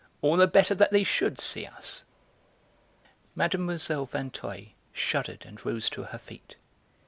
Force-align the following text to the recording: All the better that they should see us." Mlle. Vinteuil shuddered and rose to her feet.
All 0.23 0.35
the 0.35 0.47
better 0.47 0.73
that 0.73 0.89
they 0.89 1.03
should 1.03 1.37
see 1.39 1.67
us." 1.67 2.05
Mlle. 3.35 4.07
Vinteuil 4.07 4.65
shuddered 4.93 5.45
and 5.45 5.63
rose 5.63 5.91
to 5.91 6.05
her 6.05 6.17
feet. 6.17 6.55